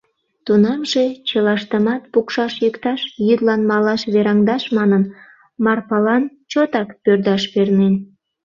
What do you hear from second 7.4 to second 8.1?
пернен.